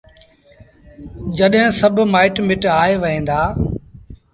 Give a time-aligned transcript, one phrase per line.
[1.37, 3.39] جڏهيݩ سڀ مآئيٚٽ مٽ آئي وهيݩ دآ